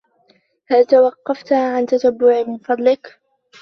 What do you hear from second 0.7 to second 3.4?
توقفت عن تتبعي من فضلك